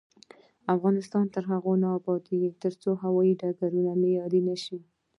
[0.75, 4.77] افغانستان تر هغو نه ابادیږي، ترڅو هوايي ډګرونه معیاري نشي.